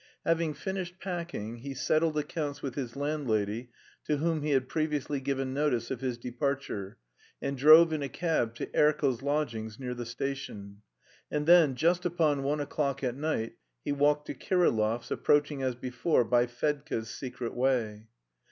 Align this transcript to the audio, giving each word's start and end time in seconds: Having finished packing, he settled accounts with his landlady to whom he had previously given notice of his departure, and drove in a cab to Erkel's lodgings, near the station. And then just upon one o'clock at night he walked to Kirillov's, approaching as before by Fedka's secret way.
Having 0.25 0.55
finished 0.55 0.99
packing, 0.99 1.57
he 1.57 1.75
settled 1.75 2.17
accounts 2.17 2.63
with 2.63 2.73
his 2.73 2.95
landlady 2.95 3.69
to 4.05 4.17
whom 4.17 4.41
he 4.41 4.49
had 4.49 4.67
previously 4.67 5.19
given 5.19 5.53
notice 5.53 5.91
of 5.91 6.01
his 6.01 6.17
departure, 6.17 6.97
and 7.39 7.55
drove 7.55 7.93
in 7.93 8.01
a 8.01 8.09
cab 8.09 8.55
to 8.55 8.65
Erkel's 8.75 9.21
lodgings, 9.21 9.79
near 9.79 9.93
the 9.93 10.07
station. 10.07 10.81
And 11.29 11.45
then 11.45 11.75
just 11.75 12.03
upon 12.03 12.41
one 12.41 12.59
o'clock 12.61 13.03
at 13.03 13.13
night 13.15 13.57
he 13.85 13.91
walked 13.91 14.25
to 14.25 14.33
Kirillov's, 14.33 15.11
approaching 15.11 15.61
as 15.61 15.75
before 15.75 16.23
by 16.23 16.47
Fedka's 16.47 17.11
secret 17.11 17.53
way. 17.53 18.07